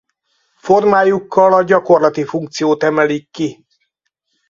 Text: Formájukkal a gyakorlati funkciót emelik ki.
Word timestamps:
Formájukkal 0.55 1.53
a 1.53 1.61
gyakorlati 1.63 2.23
funkciót 2.25 2.83
emelik 2.83 3.29
ki. 3.31 3.65